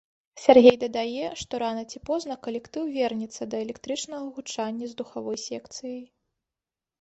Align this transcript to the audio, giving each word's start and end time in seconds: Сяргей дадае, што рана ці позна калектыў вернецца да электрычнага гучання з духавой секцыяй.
Сяргей 0.43 0.75
дадае, 0.83 1.25
што 1.41 1.59
рана 1.63 1.83
ці 1.91 2.01
позна 2.09 2.37
калектыў 2.47 2.83
вернецца 2.95 3.43
да 3.53 3.61
электрычнага 3.67 4.23
гучання 4.39 4.85
з 4.95 4.99
духавой 5.03 5.37
секцыяй. 5.45 6.01